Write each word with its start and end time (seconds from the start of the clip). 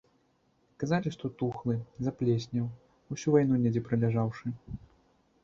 Казалі, 0.83 1.11
што 1.15 1.29
тухлы, 1.41 1.75
заплеснеў, 2.07 2.65
усю 3.17 3.27
вайну 3.37 3.61
недзе 3.67 3.85
праляжаўшы. 3.91 4.45